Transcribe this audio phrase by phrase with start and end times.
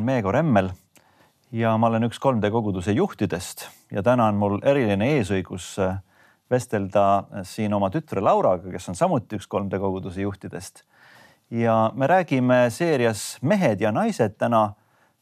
[0.00, 0.70] on Meego Remmel
[1.52, 5.98] ja ma olen üks 3D koguduse juhtidest ja täna on mul eriline eesõigus äh,
[6.50, 10.84] vestelda siin oma tütre Lauraga, kes on samuti üks 3D koguduse juhtidest.
[11.50, 14.72] ja me räägime seerias Mehed ja naised täna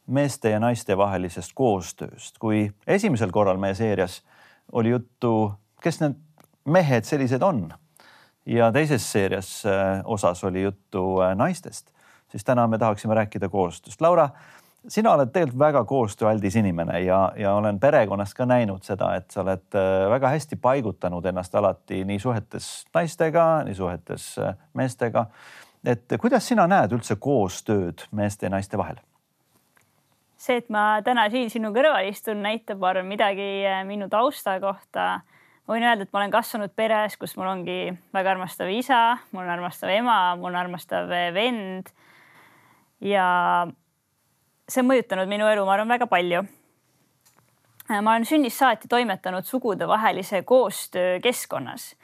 [0.07, 2.37] meeste ja naiste vahelisest koostööst.
[2.39, 4.21] kui esimesel korral meie seerias
[4.71, 5.51] oli juttu,
[5.83, 6.15] kes need
[6.65, 7.67] mehed sellised on
[8.45, 11.91] ja teises seerias äh, osas oli juttu äh, naistest
[12.31, 14.01] siis täna me tahaksime rääkida koostööst.
[14.01, 14.29] Laura,
[14.87, 19.41] sina oled tegelikult väga koostööaldis inimene ja, ja olen perekonnas ka näinud seda, et sa
[19.43, 25.25] oled äh, väga hästi paigutanud ennast alati nii suhetes naistega, nii suhetes äh, meestega.
[25.83, 29.01] et kuidas sina näed üldse koostööd meeste ja naiste vahel?
[30.39, 34.59] see, et ma täna siin sinu kõrval istun, näitab, ma arvan, midagi äh, minu tausta
[34.63, 35.09] kohta.
[35.67, 37.81] ma võin öelda, et ma olen kasvanud peres, kus mul ongi
[38.15, 41.91] väga armastav isa, mul on armastav ema, mul on armastav vend
[43.03, 43.27] ja
[44.69, 46.43] see on mõjutanud minu elu, ma arvan, väga palju.
[47.89, 51.95] ma olen sünnist saati toimetanud sugudevahelise koostöö keskkonnas,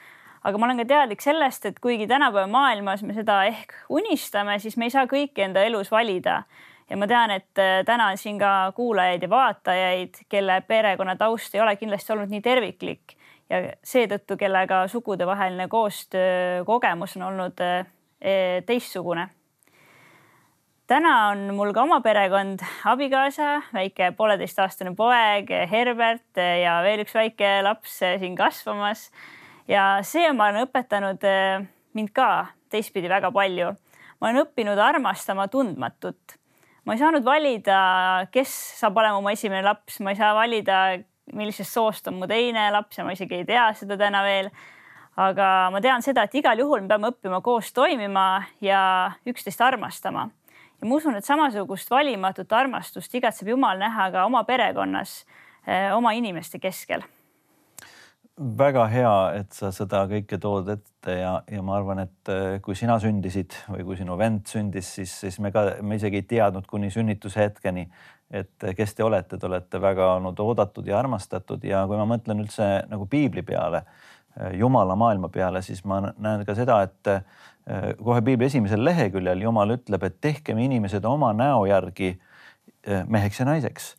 [0.44, 4.78] aga ma olen ka teadlik sellest, et kuigi tänapäeva maailmas me seda ehk unistame, siis
[4.78, 6.44] me ei saa kõike enda elus valida.
[6.90, 11.56] Ja ma tean, et äh, täna on siin ka kuulajaid ja vaatajaid, kelle perekonna taust
[11.56, 13.16] ei ole kindlasti olnud nii terviklik.
[13.50, 17.88] Ja seetõttu, kellega sugudevaheline koostöö kogemus on olnud äh,
[18.66, 19.30] teistsugune
[20.88, 27.58] täna on mul ka oma perekond, abikaasa, väike pooleteistaastane poeg Herbert ja veel üks väike
[27.66, 29.10] laps siin kasvamas.
[29.68, 31.66] ja see on, ma olen õpetanud eh,
[31.98, 33.74] mind ka teistpidi väga palju.
[34.22, 36.38] ma olen õppinud armastama tundmatut.
[36.86, 40.86] ma ei saanud valida, kes saab olema mu esimene laps, ma ei saa valida,
[41.34, 44.54] millisest soost on mu teine laps ja ma isegi ei tea seda täna veel
[45.18, 50.30] aga ma tean seda, et igal juhul me peame õppima koos toimima ja üksteist armastama
[50.82, 55.24] ja ma usun, et samasugust valimatut armastust igatseb Jumal näha ka oma perekonnas,
[55.68, 57.04] eh, oma inimeste keskel.
[58.36, 62.76] väga hea, et sa seda kõike tood ette ja, ja ma arvan, et eh, kui
[62.76, 66.68] sina sündisid või kui sinu vend sündis, siis, siis me ka, me isegi ei teadnud
[66.68, 67.86] kuni sünnituse hetkeni,
[68.36, 72.44] et kes te olete, te olete väga olnud oodatud ja armastatud ja kui ma mõtlen
[72.44, 73.86] üldse nagu piibli peale,
[74.36, 77.16] eh, Jumala maailma peale, siis ma näen ka seda, et
[78.04, 83.46] kohe piibli esimesel leheküljel Jumal ütleb, et tehkem inimesed oma näo järgi äh, meheks ja
[83.46, 83.96] naiseks.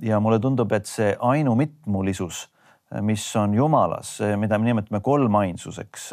[0.00, 2.48] ja mulle tundub, et see ainumitmulisus,
[2.94, 6.12] äh, mis on Jumalas, mida me nimetame kolmainsuseks,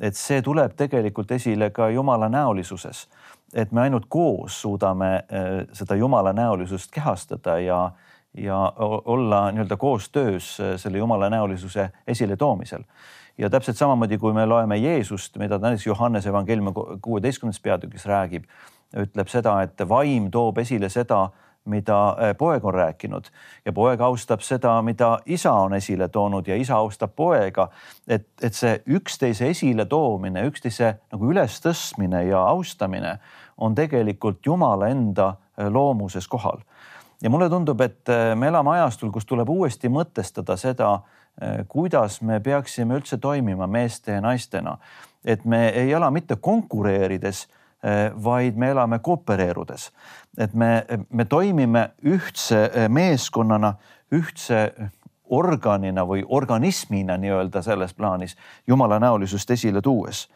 [0.00, 3.08] et see tuleb tegelikult esile ka Jumala näolisuses.
[3.54, 5.24] et me ainult koos suudame
[5.72, 7.90] seda Jumala näolisust kehastada ja,
[8.34, 12.82] ja olla nii-öelda koostöös selle Jumala näolisuse esiletoomisel
[13.38, 18.44] ja täpselt samamoodi, kui me loeme Jeesust, mida ta näiteks Johannese evangeeliumi kuueteistkümnendas peatükis räägib,
[18.96, 21.26] ütleb seda, et vaim toob esile seda,
[21.66, 23.24] mida äh, poeg on rääkinud
[23.64, 27.68] ja poeg austab seda, mida isa on esile toonud ja isa austab poega.
[28.08, 33.18] et, et see üksteise esiletoomine, üksteise nagu ülestõstmine ja austamine
[33.56, 36.62] on tegelikult Jumala enda äh, loomuses kohal.
[37.22, 41.00] ja mulle tundub, et äh, me elame ajastul, kus tuleb uuesti mõtestada seda
[41.68, 44.78] kuidas me peaksime üldse toimima meeste ja naistena.
[45.24, 47.48] et me ei ela mitte konkureerides,
[47.84, 49.92] äh, vaid me elame koopereerudes.
[50.38, 53.74] et me, me toimime ühtse äh, meeskonnana,
[54.12, 54.72] ühtse
[55.30, 58.36] organina või organismina nii-öelda selles plaanis
[58.66, 60.28] Jumala näolisust esile tuues.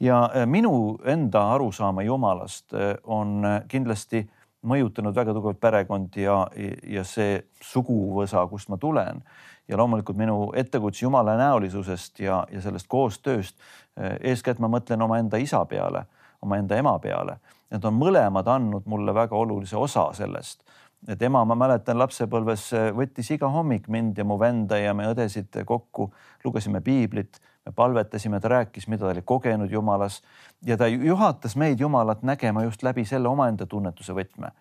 [0.00, 2.72] ja minu enda arusaama Jumalast
[3.04, 4.30] on kindlasti
[4.66, 6.42] mõjutanud väga tugevalt perekond ja,
[6.86, 9.22] ja see suguvõsa, kust ma tulen
[9.68, 13.56] ja loomulikult minu ettekutse Jumala näolisusest ja, ja sellest koostööst.
[13.96, 16.04] Eh, eeskätt ma mõtlen omaenda isa peale,
[16.42, 17.38] omaenda ema peale.
[17.70, 20.64] Need on mõlemad andnud mulle väga olulise osa sellest
[21.08, 25.62] et ema, ma mäletan lapsepõlves võttis iga hommik mind ja mu venda ja me õdesid
[25.66, 26.10] kokku,
[26.44, 30.20] lugesime piiblit, me palvetasime, ta rääkis, mida ta oli kogenud Jumalas
[30.66, 34.52] ja ta juhatas meid Jumalat nägema just läbi selle omaenda tunnetuse võtme.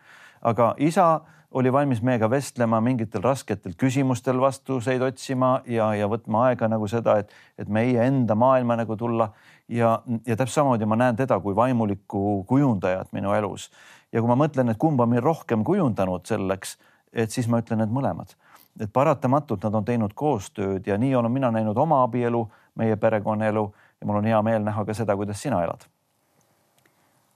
[0.41, 1.19] aga isa
[1.51, 7.18] oli valmis meiega vestlema, mingitel rasketel küsimustel vastuseid otsima ja, ja võtma aega nagu seda,
[7.19, 9.31] et, et meie enda maailma nagu tulla
[9.68, 9.95] ja,
[10.27, 13.69] ja täpselt samamoodi ma näen teda kui vaimulikku kujundajat minu elus.
[14.11, 16.77] Ja kui ma mõtlen, et kumba on mind rohkem kujundanud selleks,
[17.13, 18.35] et siis ma ütlen, et mõlemad,
[18.79, 23.63] et paratamatult nad on teinud koostööd ja nii olen mina näinud oma abielu, meie perekonnaelu
[24.01, 25.88] ja mul on hea meel näha ka seda, kuidas sina elad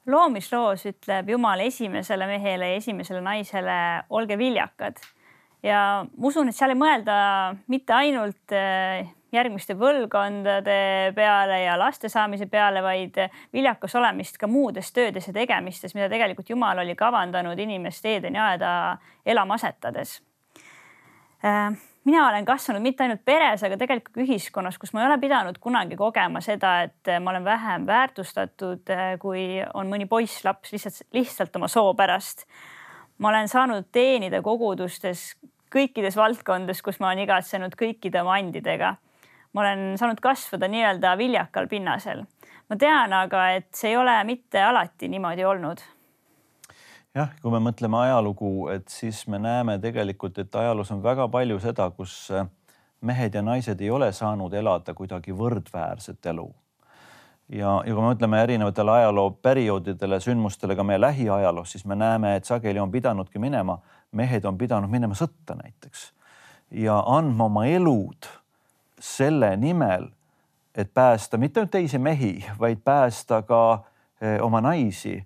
[0.10, 3.76] loomisloos ütleb Jumal esimesele mehele ja esimesele naisele,
[4.10, 5.00] olge viljakad.
[5.64, 7.16] ja ma usun, et seal ei mõelda
[7.72, 13.18] mitte ainult äh, järgmiste põlvkondade peale ja laste saamise peale, vaid
[13.54, 18.74] viljakas olemist ka muudes töödes ja tegemistes, mida tegelikult Jumal oli kavandanud inimest Eedeni aeda
[19.26, 20.20] elama asetades
[21.46, 25.58] äh, mina olen kasvanud mitte ainult peres, aga tegelikult ühiskonnas, kus ma ei ole pidanud
[25.64, 31.72] kunagi kogema seda, et ma olen vähem väärtustatud, kui on mõni poisslaps lihtsalt, lihtsalt oma
[31.72, 32.46] soo pärast.
[33.18, 35.36] ma olen saanud teenida kogudustes
[35.72, 38.96] kõikides valdkondades, kus ma olen igatsenud kõikide oma andidega.
[39.54, 42.24] Ma olen saanud kasvada nii-öelda viljakal pinnasel.
[42.70, 45.84] ma tean aga, et see ei ole mitte alati niimoodi olnud
[47.16, 51.60] jah, kui me mõtleme ajalugu, et siis me näeme tegelikult, et ajaloos on väga palju
[51.62, 52.48] seda, kus äh,
[53.02, 56.48] mehed ja naised ei ole saanud elada kuidagi võrdväärset elu.
[57.50, 62.36] ja, ja kui me mõtleme erinevatele ajaloo perioodidele, sündmustele ka meie lähiajaloos, siis me näeme,
[62.36, 63.78] et sageli on pidanudki minema,
[64.12, 66.12] mehed on pidanud minema sõtta näiteks
[66.74, 68.26] ja andma oma elud
[69.04, 70.08] selle nimel,
[70.76, 73.84] et päästa mitte ainult teisi mehi, vaid päästa ka
[74.22, 75.18] eh, oma naisi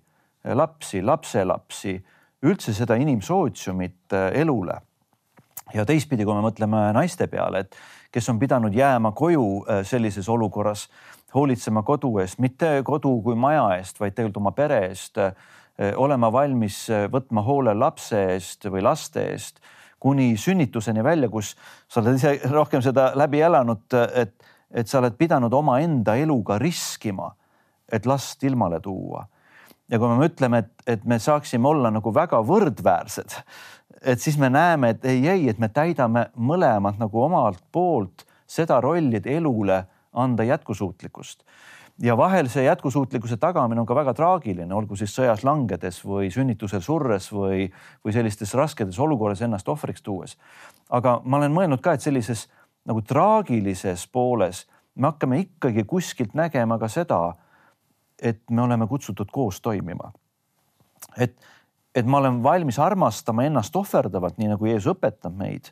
[0.54, 1.94] lapsi, lapselapsi,
[2.42, 4.80] üldse seda inimsootsiumit äh, elule.
[5.74, 7.76] ja teistpidi, kui me mõtleme naiste peale, et
[8.12, 10.86] kes on pidanud jääma koju sellises olukorras,
[11.34, 15.20] hoolitsema kodu eest, mitte kodu kui maja eest, vaid tegelikult oma pere eest,
[16.00, 19.60] olema valmis võtma hoole lapse eest või laste eest
[20.00, 21.54] kuni sünnituseni välja, kus
[21.88, 24.34] sa oled ise rohkem seda läbi elanud, et,
[24.70, 27.32] et sa oled pidanud omaenda eluga riskima,
[27.92, 29.24] et last ilmale tuua
[29.88, 33.36] ja kui me mõtleme, et, et me saaksime olla nagu väga võrdväärsed,
[34.12, 38.80] et siis me näeme, et ei, ei, et me täidame mõlemad nagu omalt poolt seda
[38.84, 39.82] rolli, et elule
[40.18, 41.42] anda jätkusuutlikkust.
[42.02, 46.80] Ja vahel see jätkusuutlikkuse tagamine on ka väga traagiline, olgu siis sõjas langedes või sünnitusel
[46.84, 47.66] surres või,
[48.04, 50.38] või sellistes rasketes olukorras ennast ohvriks tuues.
[50.90, 52.48] aga ma olen mõelnud ka, et sellises
[52.86, 57.34] nagu traagilises pooles me hakkame ikkagi kuskilt nägema ka seda
[58.22, 60.12] et me oleme kutsutud koos toimima.
[61.16, 61.36] et,
[61.94, 65.70] et ma olen valmis armastama ennast ohverdavalt, nii nagu Jeesus õpetab meid.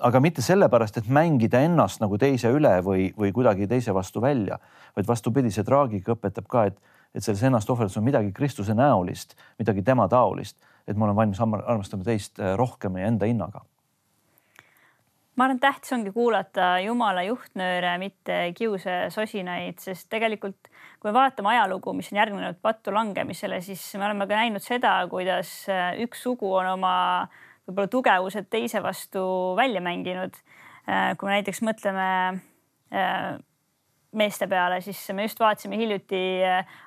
[0.00, 4.58] Aga mitte sellepärast, et mängida ennast nagu teise üle või, või kuidagi teise vastu välja,
[4.96, 6.80] vaid vastupidi, see traagika õpetab ka, et,
[7.14, 10.58] et selles ennast ohverduses on midagi Kristuse näolist, midagi tema taolist,
[10.88, 13.62] et ma olen valmis armastama teist eh, rohkem ja enda hinnaga.
[15.34, 20.70] Ma arvan, tähtis ongi kuulata Jumala juhtnööre, mitte kiuse sosinaid, sest tegelikult
[21.02, 24.92] kui me vaatame ajalugu, mis on järgnenud pattu langemisele, siis me oleme ka näinud seda,
[25.10, 26.94] kuidas äh, üks sugu on oma
[27.66, 29.24] võib-olla tugevused teise vastu
[29.58, 30.36] välja mänginud.
[30.84, 32.08] Äh, kui me näiteks mõtleme
[32.92, 33.36] äh,
[34.14, 36.20] meeste peale, siis me just vaatasime hiljuti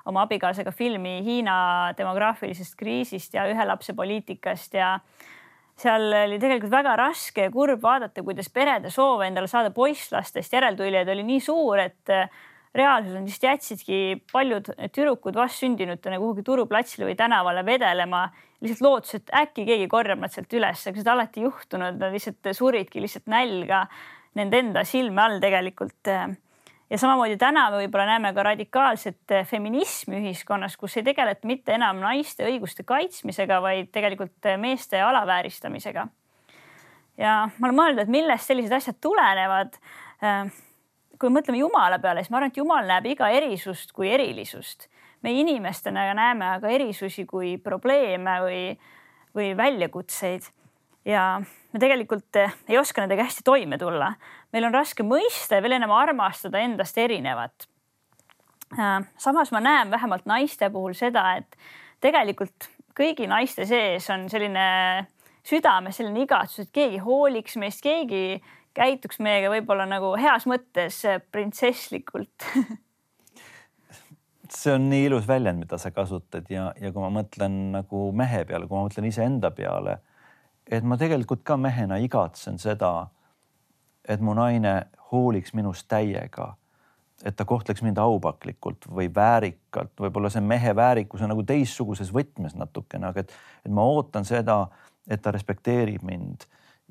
[0.08, 1.56] oma abikaasaga filmi Hiina
[1.98, 4.94] demograafilisest kriisist ja ühe lapse poliitikast ja
[5.78, 11.10] seal oli tegelikult väga raske ja kurb vaadata, kuidas perede soov endale saada poisslastest järeltulijaid
[11.14, 12.30] oli nii suur, et äh,
[12.74, 14.00] reaalsus on vist jätsidki
[14.32, 18.26] paljud tüdrukud vastsündinutena kuhugi turuplatsile või tänavale vedelema,
[18.60, 22.14] lihtsalt lootus, et äkki keegi korjab nad sealt üles, aga seda alati ei juhtunud, nad
[22.14, 23.86] lihtsalt suridki lihtsalt nälga
[24.38, 26.12] nende enda silme all tegelikult
[26.90, 32.00] ja samamoodi täna me võib-olla näeme ka radikaalset feminismi ühiskonnas, kus ei tegeleta mitte enam
[32.02, 36.06] naiste õiguste kaitsmisega, vaid tegelikult meeste alavääristamisega.
[37.18, 39.76] ja ma olen mõelnud, et millest sellised asjad tulenevad.
[41.18, 44.88] Kui mõtleme Jumala peale, siis ma arvan, et Jumal näeb iga erisust kui erilisust.
[45.22, 48.60] meie inimestena näeme aga erisusi kui probleeme või,
[49.34, 50.46] või väljakutseid
[51.04, 51.40] ja
[51.72, 54.12] me tegelikult eh, ei oska nendega hästi toime tulla.
[54.52, 57.68] meil on raske mõista ja veel enam armastada endast erinevat.
[58.78, 61.56] Äh, samas ma näen vähemalt naiste puhul seda, et
[62.00, 65.06] tegelikult kõigi naiste sees on selline
[65.48, 68.40] südames selline igatsus, et keegi hooliks meist, keegi
[68.78, 71.02] käituks meiega võib-olla nagu heas mõttes
[71.34, 72.46] printsesslikult.
[74.48, 78.46] See on nii ilus väljend, mida sa kasutad ja, ja kui ma mõtlen nagu mehe
[78.48, 79.98] peale, kui ma mõtlen iseenda peale
[80.70, 83.08] et ma tegelikult ka mehena igatsen seda,
[84.08, 84.74] et mu naine
[85.10, 86.52] hooliks minust täiega,
[87.24, 92.54] et ta kohtleks mind aupaklikult või väärikalt, võib-olla see mehe väärikus on nagu teistsuguses võtmes
[92.58, 94.66] natukene, aga et, et ma ootan seda,
[95.08, 96.46] et ta respekteerib mind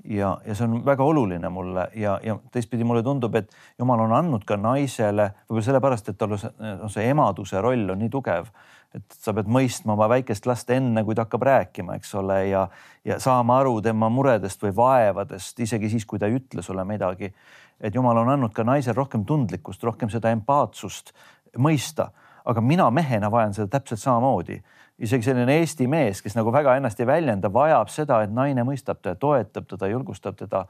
[0.05, 4.13] ja, ja see on väga oluline mulle ja, ja teistpidi mulle tundub, et jumal on
[4.13, 8.51] andnud ka naisele võib-olla sellepärast, et tal on see, see emaduse roll on nii tugev,
[8.95, 12.67] et sa pead mõistma oma väikest last enne, kui ta hakkab rääkima, eks ole, ja,
[13.05, 17.33] ja saama aru tema muredest või vaevadest, isegi siis, kui ta ei ütle sulle midagi.
[17.79, 21.13] et jumal on andnud ka naisel rohkem tundlikkust, rohkem seda empaatsust
[21.57, 22.09] mõista,
[22.47, 24.61] aga mina mehena vajan seda täpselt samamoodi.
[25.03, 29.01] Isegi selline Eesti mees, kes nagu väga ennast ei väljenda, vajab seda, et naine mõistab
[29.03, 30.63] teda, toetab teda, julgustab teda.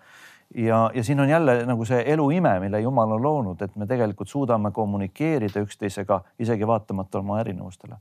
[0.56, 3.88] ja, ja siin on jälle nagu see elu ime, mille Jumal on loonud, et me
[3.88, 7.96] tegelikult suudame kommunikeerida üksteisega isegi vaatamata oma erinevustele.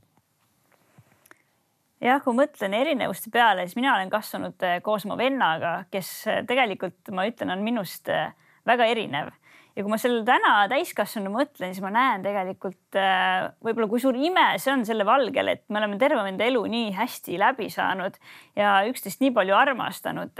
[2.01, 6.43] Jah, kui mõtlen erinevuste peale, siis mina olen kasvanud eh, koos oma vennaga, kes eh,
[6.45, 8.33] tegelikult ma ütlen, on minust eh,
[8.67, 9.31] väga erinev
[9.77, 14.49] ja kui ma sellele täna täiskasvanu mõtlen, siis ma näen tegelikult võib-olla, kui suur ime
[14.57, 18.17] see on selle valgel, et me oleme terve enda elu nii hästi läbi saanud
[18.57, 20.33] ja üksteist nii palju armastanud.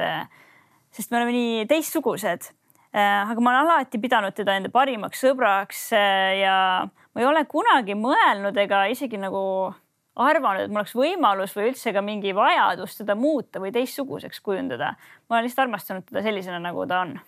[0.91, 2.49] sest me oleme nii teistsugused.
[2.97, 8.57] aga ma olen alati pidanud teda enda parimaks sõbraks ja ma ei ole kunagi mõelnud
[8.57, 9.43] ega isegi nagu
[10.17, 14.95] arvanud, et mul oleks võimalus või üldse ka mingi vajadus teda muuta või teistsuguseks kujundada.
[15.29, 17.19] ma olen lihtsalt armastanud teda sellisena, nagu ta on.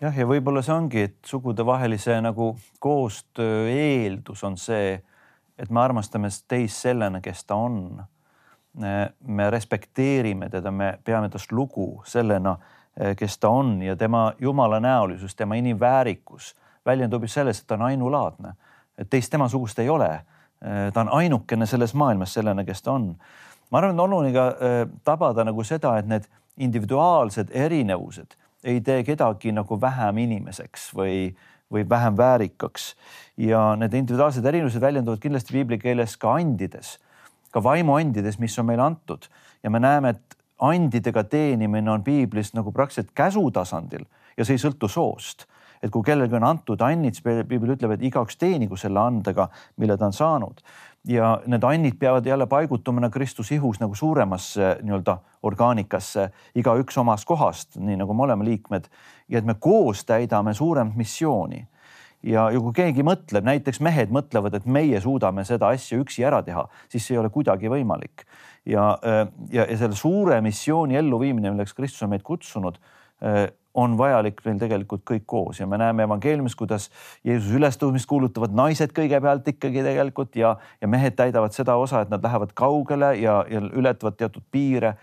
[0.00, 4.96] Jah, ja võib-olla see ongi, et sugudevahelise nagu koostöö eeldus on see,
[5.58, 8.04] et me armastame teist sellena, kes ta on.
[9.26, 12.58] me respekteerime teda, me peame tast lugu sellena,
[13.16, 16.54] kes ta on ja tema jumala näolisus, tema inimväärikus
[16.86, 18.52] väljendub ju selles, et ta on ainulaadne,
[18.98, 20.20] et teist temasugust ei ole
[20.64, 23.16] Äh, ta on ainukene selles maailmas sellena, kes ta on.
[23.70, 26.24] ma arvan, et on oluline ka äh, tabada nagu seda, et need
[26.56, 31.30] individuaalsed erinevused ei tee kedagi nagu vähem inimeseks või,
[31.72, 32.94] või vähem väärikaks.
[33.36, 36.96] ja need individuaalsed erinevused väljenduvad kindlasti piibli keeles ka andides,
[37.52, 39.28] ka vaimuandides, mis on meile antud
[39.62, 44.06] ja me näeme, et andidega teenimine on piiblis nagu praktiliselt käsu tasandil
[44.36, 45.46] ja see ei sõltu soost
[45.82, 49.48] et kui kellelgi on antud annid, siis piibel ütleb, et igaüks teenigu selle andega,
[49.80, 50.62] mille ta on saanud.
[51.06, 57.76] Ja need annid peavad jälle paigutuma Kristuse ihus nagu suuremasse nii-öelda orgaanikasse, igaüks omast kohast,
[57.76, 58.88] nii nagu me oleme liikmed
[59.28, 61.66] ja et me koos täidame suuremat missiooni
[62.26, 66.42] ja, ja kui keegi mõtleb, näiteks mehed mõtlevad, et meie suudame seda asja üksi ära
[66.46, 68.26] teha, siis see ei ole kuidagi võimalik.
[68.66, 68.96] ja,
[69.52, 72.80] ja, ja selle suure missiooni elluviimine, milleks Kristus on meid kutsunud,
[73.76, 76.88] on vajalik meil tegelikult kõik koos ja me näeme evangeeliumis, kuidas
[77.24, 82.24] Jeesuse ülestõusmist kuulutavad naised kõigepealt ikkagi tegelikult ja, ja mehed täidavad seda osa, et nad
[82.24, 84.96] lähevad kaugele ja, ja ületavad teatud piire.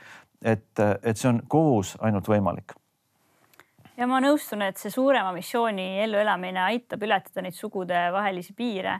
[0.43, 2.73] et, et see on koos ainult võimalik
[3.97, 8.99] ja ma nõustun, et see suurema missiooni elluelamine aitab ületada neid sugudevahelisi piire.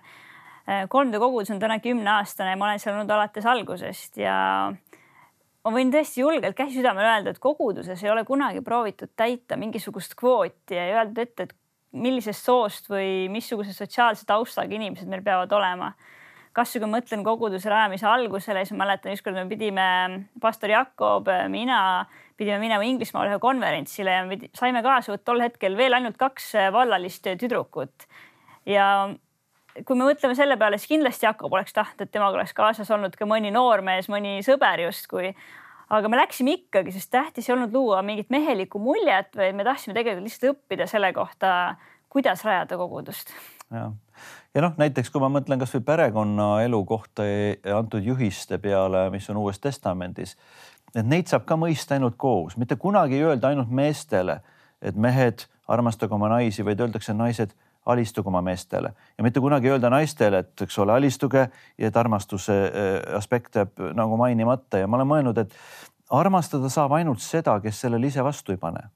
[0.64, 4.36] 3D kogudus on täna kümneaastane ma olen seal olnud alates algusest ja
[5.64, 10.18] ma võin tõesti julgelt käsi südamel öelda, et koguduses ei ole kunagi proovitud täita mingisugust
[10.20, 11.56] kvooti ja ei öeldud ette, et
[11.94, 15.94] millisest soost või missuguse sotsiaalse taustaga inimesed meil peavad olema.
[16.54, 19.86] kasvõi kui ma mõtlen koguduse rajamise algusele, siis ma mäletan, ükskord me pidime,
[20.42, 22.06] pastor Jakob, mina
[22.38, 27.26] pidime minema Inglismaale ühe konverentsile ja me saime kaasa tol hetkel veel ainult kaks vallalist
[27.42, 28.06] tüdrukut.
[28.66, 29.10] ja
[29.82, 33.16] kui me mõtleme selle peale, siis kindlasti Jakob oleks tahtnud, et temaga oleks kaasas olnud
[33.18, 35.34] ka mõni noormees, mõni sõber justkui.
[35.94, 39.94] aga me läksime ikkagi, sest tähtis ei olnud luua mingit mehelikku muljet, vaid me tahtsime
[39.94, 41.76] tegelikult lihtsalt õppida selle kohta,
[42.10, 43.34] kuidas rajada kogudust.
[43.72, 43.92] ja,
[44.54, 47.26] ja noh, näiteks kui ma mõtlen kasvõi perekonnaelu kohta
[47.78, 50.38] antud juhiste peale, mis on Uues Testamendis,
[50.96, 54.40] et neid saab ka mõista ainult koos, mitte kunagi ei öelda ainult meestele,
[54.82, 57.54] et mehed armastage oma naisi, vaid öeldakse naised
[57.86, 58.94] alistuge oma meestele.
[59.18, 61.48] Ja mitte kunagi öelda naistele, et eks ole, alistuge
[61.78, 64.82] ja et armastuse äh, aspekt jääb nagu mainimata.
[64.84, 65.56] Ja ma olen mõelnud, et
[66.14, 68.88] armastada saab ainult seda, kes sellele ise vastu ei pane,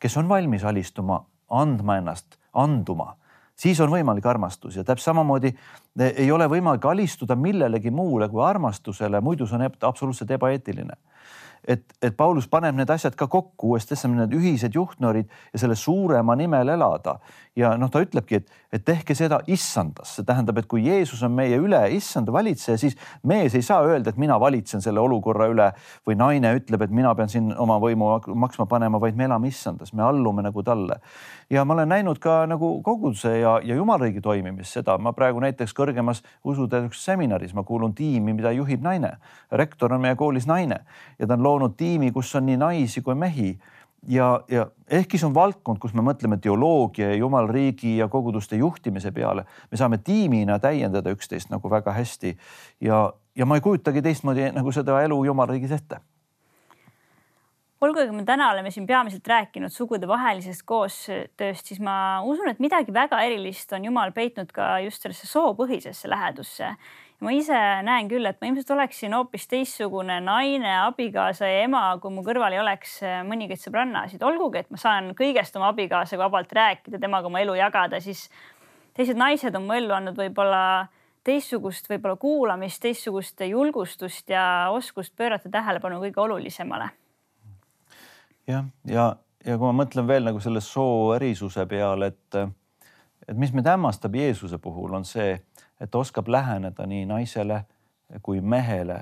[0.00, 3.12] kes on valmis alistuma, andma ennast, anduma.
[3.62, 4.78] Siis on võimalik armastus.
[4.78, 9.68] Ja täpselt samamoodi eh, ei ole võimalik alistuda millelegi muule kui armastusele, muidu see on
[9.68, 10.96] absoluutselt ebaeetiline
[11.68, 15.76] et, et Paulus paneb need asjad ka kokku, uues testamendis need ühised juhtnöörid ja selle
[15.78, 17.18] suurema nimel elada.
[17.56, 21.34] ja noh, ta ütlebki, et, et tehke seda issandas, see tähendab, et kui Jeesus on
[21.36, 22.96] meie üle issanda valitseja, siis
[23.28, 25.66] mees ei saa öelda, et mina valitsen selle olukorra üle
[26.08, 28.08] või naine ütleb, et mina pean siin oma võimu
[28.40, 30.96] maksma panema, vaid me elame issandas, me allume nagu talle.
[31.50, 35.76] ja ma olen näinud ka nagu koguduse ja, ja jumalriigi toimimist, seda ma praegu näiteks
[35.76, 39.18] kõrgemas usuteaduse seminaris, ma kuulun tiimi, mida juhib naine.
[39.52, 40.80] rektor on meie koolis naine
[41.18, 43.52] ja ta on loonud loonud tiimi, kus on nii naisi kui mehi.
[44.08, 49.12] Ja, ja ehkki see on valdkond, kus me mõtleme teoloogia ja jumalriigi ja koguduste juhtimise
[49.14, 52.32] peale, me saame tiimina täiendada üksteist nagu väga hästi.
[52.82, 53.04] Ja,
[53.38, 56.00] ja ma ei kujutagi teistmoodi nagu seda elu jumalriigis ette.
[57.82, 63.18] Olgugi me täna oleme siin peamiselt rääkinud sugudevahelisest koostööst, siis ma usun, et midagi väga
[63.26, 66.68] erilist on Jumal peitnud ka just sellesse soopõhisesse lähedusse
[67.22, 72.14] ma ise näen küll, et ma ilmselt oleksin hoopis teistsugune naine, abikaasa ja ema, kui
[72.14, 76.52] mu kõrval ei oleks äh, mõningaid sõbrannasid, olgugi et ma saan kõigest oma abikaasaga vabalt
[76.58, 78.26] rääkida, temaga oma elu jagada, siis
[78.96, 80.62] teised naised on mu ellu andnud võib-olla
[81.26, 86.90] teistsugust võib-olla kuulamist, teistsugust julgustust ja oskust pöörata tähelepanu kõige olulisemale.
[88.46, 89.12] jah, ja,
[89.46, 92.42] ja kui ma mõtlen veel nagu selle soo erisuse peale, et,
[93.28, 95.38] et mis meid hämmastab Jeesuse puhul, on see,
[95.82, 97.64] et oskab läheneda nii naisele
[98.22, 99.00] kui mehele.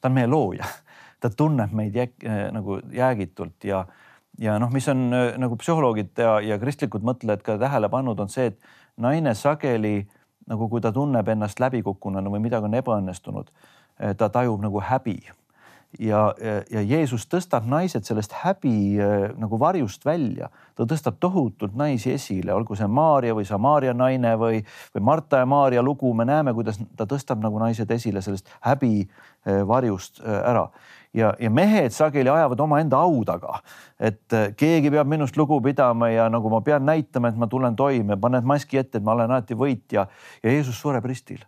[0.00, 0.64] ta on meie looja,
[1.20, 2.14] ta tunneb meid jääk,
[2.52, 3.84] nagu jäägitult ja,
[4.38, 8.52] ja noh, mis on nagu psühholoogid ja, ja kristlikud mõtlejad ka tähele pannud, on see,
[8.52, 8.58] et
[8.96, 10.08] naine sageli
[10.50, 13.52] nagu kui ta tunneb ennast läbikukkununa või midagi on ebaõnnestunud,
[14.16, 15.20] ta tajub nagu häbi
[16.00, 16.20] ja,
[16.70, 22.54] ja Jeesus tõstab naised sellest häbi äh, nagu varjust välja, ta tõstab tohutult naisi esile,
[22.56, 24.62] olgu see Maarja või Samaaria naine või,
[24.94, 28.94] või Marta ja Maarja lugu, me näeme, kuidas ta tõstab nagu naised esile sellest häbi
[29.04, 30.68] äh, varjust äh, ära.
[31.16, 33.56] Ja, ja mehed sageli ajavad omaenda au taga,
[33.98, 38.14] et keegi peab minust lugu pidama ja nagu ma pean näitama, et ma tulen toime,
[38.14, 40.06] paned maski ette, et ma olen alati võitja.
[40.44, 41.42] Ja Jeesus sureb ristil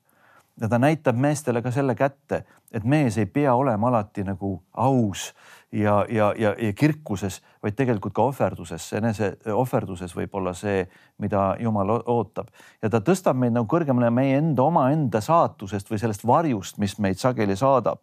[0.61, 5.32] ja ta näitab meestele ka selle kätte, et mees ei pea olema alati nagu aus
[5.73, 10.85] ja, ja, ja, ja kirkuses, vaid tegelikult ka ohverduses, enese ohverduses võib olla see,
[11.23, 12.50] mida Jumal ootab
[12.83, 17.21] ja ta tõstab meid nagu kõrgemale meie enda omaenda saatusest või sellest varjust, mis meid
[17.21, 18.02] sageli saadab.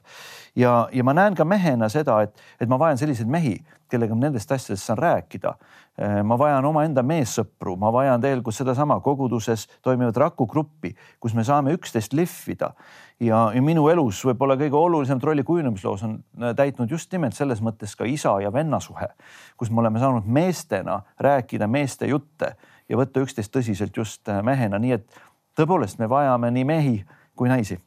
[0.56, 3.60] ja, ja ma näen ka mehena seda, et, et ma vajan selliseid mehi,
[3.90, 5.54] kellega ma nendest asjadest saan rääkida.
[6.00, 11.74] Äh, ma vajan omaenda meessõpru, ma vajan tegelikult sedasama koguduses toimivat rakugruppi, kus me saame
[11.76, 12.74] üksteist lihvida
[13.20, 17.62] ja, ja minu elus võib-olla kõige olulisemat rolli kujunemisloos on äh, täitnud just nimelt selles
[17.66, 19.10] mõttes ka isa ja venna suhe,
[19.58, 22.56] kus me oleme saanud meestena rääkida meeste jutte
[22.90, 25.22] ja võtta üksteist tõsiselt just äh, mehena, nii et
[25.60, 26.98] tõepoolest me vajame nii mehi
[27.36, 27.80] kui naisi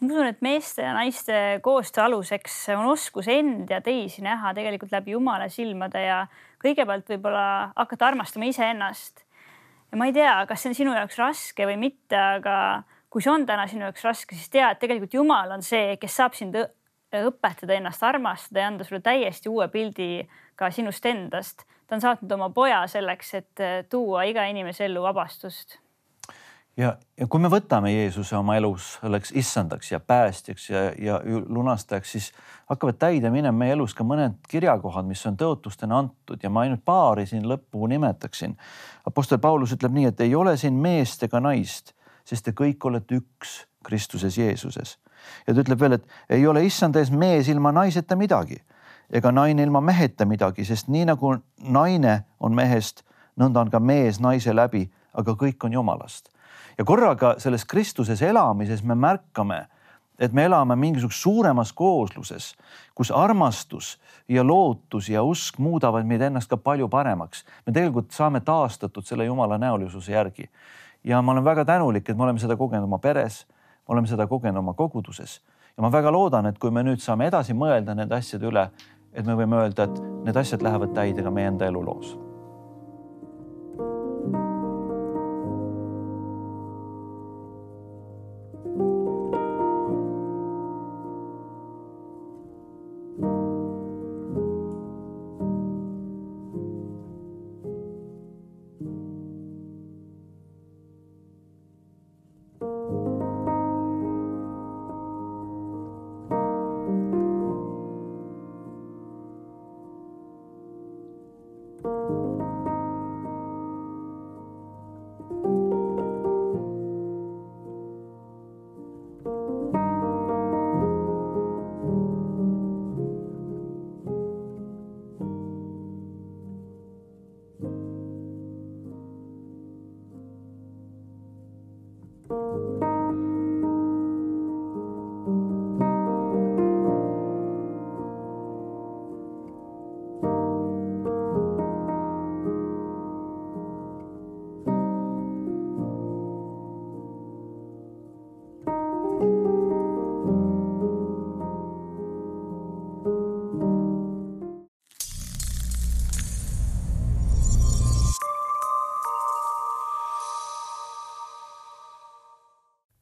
[0.00, 4.92] ma usun, et meeste ja naiste koostöö aluseks on oskus end ja teisi näha tegelikult
[4.92, 6.26] läbi Jumala silmade ja
[6.62, 9.24] kõigepealt võib-olla hakata armastama iseennast.
[9.90, 13.32] ja ma ei tea, kas see on sinu jaoks raske või mitte, aga kui see
[13.32, 16.58] on täna sinu jaoks raske, siis tea, et tegelikult Jumal on see, kes saab sind
[17.16, 21.64] õpetada ennast armastada ja anda sulle täiesti uue pildi ka sinust endast.
[21.86, 25.78] ta on saatnud oma poja selleks, et tuua iga inimese ellu vabastust
[26.76, 32.12] ja, ja kui me võtame Jeesuse oma elus selleks issandaks ja päästjaks ja, ja lunastajaks,
[32.12, 32.30] siis
[32.70, 36.84] hakkavad täide minema meie elus ka mõned kirjakohad, mis on tõotustena antud ja ma ainult
[36.84, 38.56] paari siin lõppu nimetaksin.
[39.06, 41.95] Apostel Paulus ütleb nii, et ei ole siin meest ega naist,
[42.26, 44.98] sest te kõik olete üks Kristuses Jeesuses.
[45.46, 48.60] ja ta ütleb veel, et ei ole issanda ees mees ilma naiseta midagi
[49.10, 53.04] ega naine ilma meheta midagi, sest nii nagu naine on mehest,
[53.38, 56.32] nõnda on ka mees naise läbi, aga kõik on jumalast
[56.78, 59.66] ja korraga selles Kristuses elamises me märkame,
[60.18, 62.54] et me elame mingisuguses suuremas koosluses,
[62.94, 63.96] kus armastus
[64.28, 67.44] ja lootus ja usk muudavad meid ennast ka palju paremaks.
[67.66, 70.50] me tegelikult saame taastatud selle Jumala näolisuse järgi.
[71.06, 73.44] Ja ma olen väga tänulik, et me oleme seda kogenud oma peres,
[73.88, 75.40] me oleme seda kogenud oma koguduses.
[75.76, 78.68] Ja ma väga loodan, et kui me nüüd saame edasi mõelda nende asjade üle,
[79.12, 82.16] et me võime öelda, et need asjad lähevad täide ka meie enda eluloos